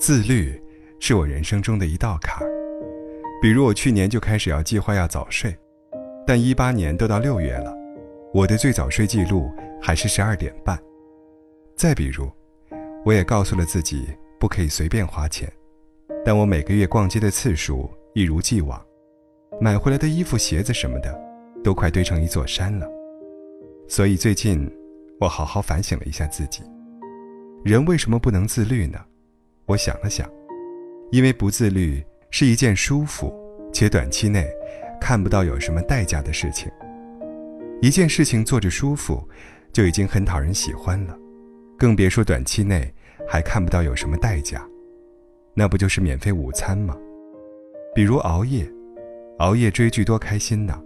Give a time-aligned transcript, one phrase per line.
[0.00, 0.58] 自律
[0.98, 2.42] 是我人生中的一道坎。
[3.42, 5.54] 比如我去年就开始要计划要早睡，
[6.26, 7.76] 但一八年都到六月了，
[8.32, 10.78] 我的最早睡记录还是十二点半。
[11.76, 12.26] 再比如，
[13.04, 14.08] 我也告诉了自己
[14.38, 15.46] 不可以随便花钱，
[16.24, 18.82] 但我每个月逛街的次数一如既往，
[19.60, 21.14] 买回来的衣服、鞋子什么的，
[21.62, 22.88] 都快堆成一座山了。
[23.86, 24.66] 所以最近，
[25.20, 26.62] 我好好反省了一下自己，
[27.64, 28.98] 人为什么不能自律呢？
[29.70, 30.28] 我想了想，
[31.10, 32.04] 因为不自律。
[32.32, 33.34] 是一件舒服
[33.72, 34.48] 且短期内
[35.00, 36.70] 看不到有什么代价的事情。
[37.82, 39.28] 一件事情做着舒服，
[39.72, 41.18] 就已经很讨人喜欢了，
[41.76, 42.94] 更别说短期内
[43.28, 44.64] 还看不到有什么代价，
[45.54, 46.96] 那不就是免费午餐吗？
[47.96, 48.64] 比如熬夜，
[49.38, 50.80] 熬夜追剧多开心呢，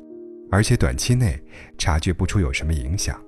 [0.51, 1.39] 而且短期内
[1.77, 3.23] 察觉不出有什么影响，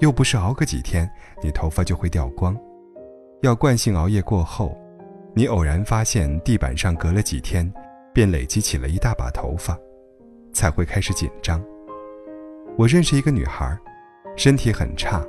[0.00, 1.06] 又不是熬个几天
[1.42, 2.56] 你头发就会掉光，
[3.44, 4.76] 要惯性熬夜过后。
[5.36, 7.70] 你偶然发现地板上隔了几天，
[8.12, 9.76] 便累积起了一大把头发，
[10.52, 11.62] 才会开始紧张。
[12.78, 13.76] 我认识一个女孩，
[14.36, 15.22] 身体很差，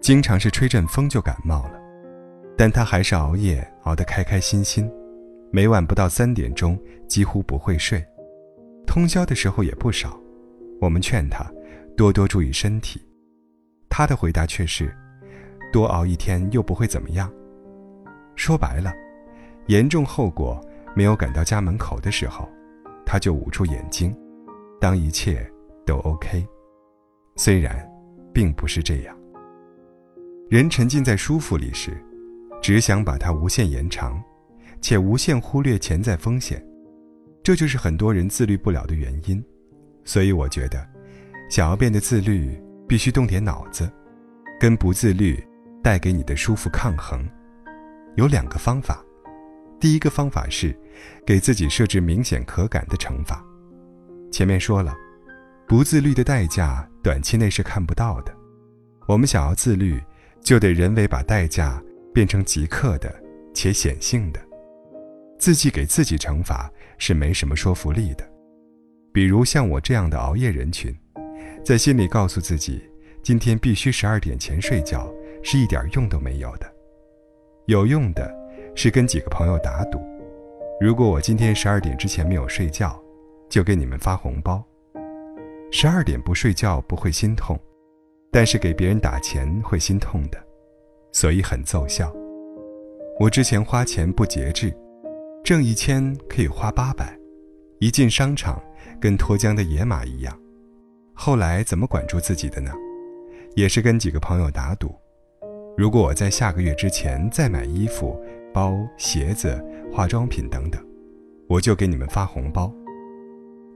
[0.00, 1.78] 经常是吹阵风就感冒了，
[2.56, 4.90] 但她还是熬夜熬得开开心心，
[5.52, 8.04] 每晚不到三点钟几乎不会睡，
[8.86, 10.18] 通宵的时候也不少。
[10.80, 11.44] 我们劝她
[11.96, 13.00] 多多注意身体，
[13.90, 14.92] 她的回答却是：
[15.70, 17.30] 多熬一天又不会怎么样。
[18.40, 18.90] 说白了。
[19.66, 20.58] 严重后果
[20.96, 22.48] 没有赶到家门口的时候，
[23.04, 24.16] 他就捂住眼睛，
[24.80, 25.46] 当一切
[25.84, 26.42] 都 OK。
[27.36, 27.86] 虽然，
[28.32, 29.14] 并不是这样。
[30.48, 32.02] 人沉浸在舒服里时，
[32.62, 34.18] 只想把它无限延长，
[34.80, 36.66] 且无限忽略潜在风险，
[37.42, 39.44] 这就是很多人自律不了的原因。
[40.02, 40.82] 所以，我觉得，
[41.50, 43.88] 想要变得自律，必须动点脑子，
[44.58, 45.38] 跟不自律
[45.82, 47.22] 带给你的舒服抗衡。
[48.20, 49.02] 有两个方法。
[49.80, 50.78] 第一个方法是，
[51.26, 53.42] 给自己设置明显可感的惩罚。
[54.30, 54.94] 前面说了，
[55.66, 58.36] 不自律的代价短期内是看不到的。
[59.06, 59.98] 我们想要自律，
[60.42, 61.82] 就得人为把代价
[62.12, 63.10] 变成即刻的
[63.54, 64.40] 且显性的。
[65.38, 68.30] 自己给自己惩罚是没什么说服力的。
[69.14, 70.94] 比如像我这样的熬夜人群，
[71.64, 72.82] 在心里告诉自己，
[73.22, 75.10] 今天必须十二点前睡觉，
[75.42, 76.70] 是一点用都没有的。
[77.70, 78.38] 有用的。
[78.76, 80.00] 是跟几个朋友打赌，
[80.80, 82.98] 如果我今天十二点之前没有睡觉，
[83.48, 84.64] 就给你们发红包。
[85.72, 87.58] 十二点不睡觉不会心痛，
[88.30, 90.38] 但是给别人打钱会心痛的，
[91.12, 92.10] 所以很奏效。
[93.18, 94.72] 我之前花钱不节制，
[95.44, 97.18] 挣一千可以花八百，
[97.80, 98.62] 一进商场
[99.00, 100.34] 跟脱缰的野马一样。
[101.12, 102.72] 后来怎么管住自己的呢？
[103.56, 104.94] 也是跟几个朋友打赌，
[105.80, 108.14] 如果我在下个月之前再买衣服。
[108.52, 110.84] 包、鞋子、化妆品等等，
[111.48, 112.70] 我就给你们发红包。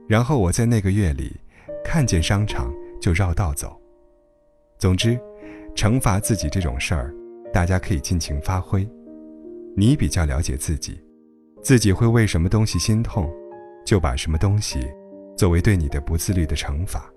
[0.07, 1.35] 然后我在那个月里，
[1.83, 2.71] 看见商场
[3.01, 3.75] 就绕道走。
[4.77, 5.17] 总之，
[5.73, 7.11] 惩罚自己这种事儿，
[7.51, 8.87] 大家可以尽情发挥。
[9.75, 11.01] 你比较了解自己，
[11.63, 13.33] 自己会为什么东西心痛，
[13.83, 14.85] 就把什么东西
[15.35, 17.09] 作为对你的不自律的惩罚。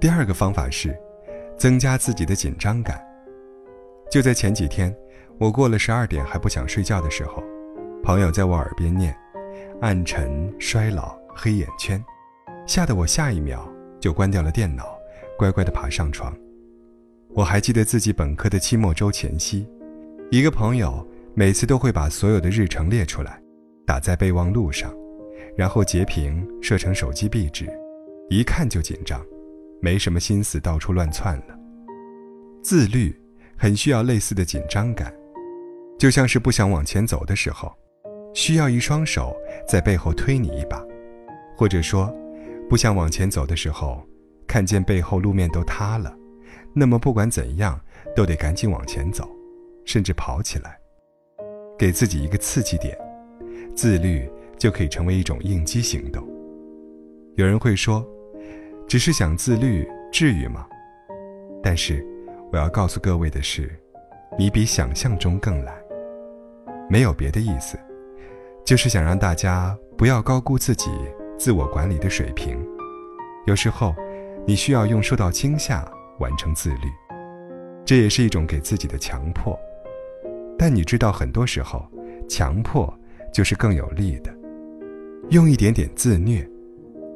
[0.00, 0.94] 第二个方法是，
[1.56, 3.00] 增加自己的紧张感。
[4.10, 4.94] 就在前几天。
[5.38, 7.42] 我过了十二点还不想睡觉的时候，
[8.02, 9.16] 朋友在我耳边念
[9.80, 12.04] “暗沉、衰老、黑眼圈”，
[12.68, 13.66] 吓得我下一秒
[13.98, 14.84] 就关掉了电脑，
[15.38, 16.36] 乖乖地爬上床。
[17.30, 19.66] 我还记得自己本科的期末周前夕，
[20.30, 23.40] 一个朋友每次都会把所有的日程列出来，
[23.86, 24.94] 打在备忘录上，
[25.56, 27.66] 然后截屏设成手机壁纸，
[28.28, 29.24] 一看就紧张，
[29.80, 31.58] 没什么心思到处乱窜了。
[32.62, 33.18] 自律
[33.60, 35.14] 很需要类似的紧张感。
[35.98, 37.70] 就像是不想往前走的时候，
[38.32, 39.36] 需要一双手
[39.68, 40.78] 在背后推你一把；
[41.54, 42.10] 或者说，
[42.70, 44.02] 不想往前走的时候，
[44.46, 46.16] 看见背后路面都塌了，
[46.72, 47.78] 那么不管怎样
[48.16, 49.28] 都得赶紧往前走，
[49.84, 50.80] 甚至跑起来，
[51.78, 52.96] 给自己一个刺激点，
[53.76, 54.26] 自律
[54.56, 56.26] 就可以成为一种应激行动。
[57.36, 58.02] 有人会说，
[58.88, 60.66] 只是想自律，至于吗？
[61.62, 62.02] 但是，
[62.52, 63.70] 我要告诉各位的是，
[64.36, 65.74] 你比想象中更懒。
[66.88, 67.78] 没有别的意思，
[68.64, 70.90] 就是想让大家不要高估自己
[71.38, 72.58] 自我管理的水平。
[73.46, 73.94] 有时候，
[74.44, 75.88] 你需要用受到惊吓
[76.18, 76.88] 完成自律，
[77.84, 79.56] 这也是一种给自己的强迫。
[80.58, 81.88] 但你知道，很多时候，
[82.28, 82.92] 强迫
[83.32, 84.34] 就是更有利的。
[85.30, 86.44] 用一点点自虐，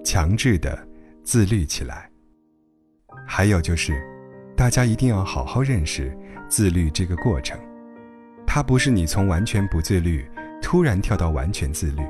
[0.05, 0.79] 强制的
[1.25, 2.09] 自律起来。
[3.27, 4.01] 还有就是，
[4.65, 6.11] 大家一定要好好认识
[6.49, 7.55] 自律这个过程。
[8.47, 10.25] 它不是你从完全不自律
[10.63, 12.03] 突然跳到完全自律，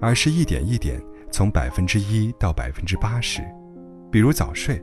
[0.00, 0.98] 而是一点一点
[1.30, 3.42] 从百分之一到百分之八十。
[4.10, 4.82] 比如早睡，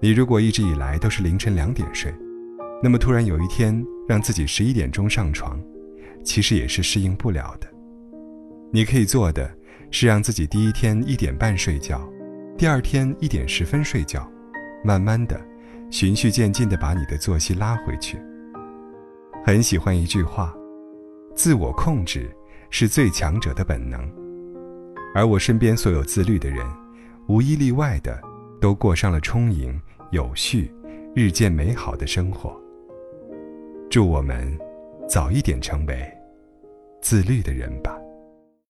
[0.00, 2.12] 你如果一直以来都是凌晨两点睡，
[2.82, 5.62] 那么突然有一天让自己十一点钟上床，
[6.24, 7.68] 其实也是适应不了的。
[8.72, 9.48] 你可以做的
[9.92, 12.00] 是让自己第一天一点半睡觉，
[12.58, 14.28] 第二天一点十分睡觉，
[14.82, 15.40] 慢慢的。
[15.92, 18.18] 循序渐进地把你的作息拉回去。
[19.44, 20.56] 很喜欢一句话
[21.36, 22.34] ：“自我控制
[22.70, 24.10] 是最强者的本能。”
[25.14, 26.66] 而我身边所有自律的人，
[27.28, 28.18] 无一例外的
[28.58, 29.78] 都过上了充盈、
[30.12, 30.72] 有序、
[31.14, 32.58] 日渐美好的生活。
[33.90, 34.58] 祝我们
[35.06, 36.10] 早一点成为
[37.02, 37.91] 自律的人吧。